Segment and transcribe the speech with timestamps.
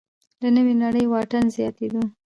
[0.41, 2.01] له نوې نړۍ واټن زیاتېدو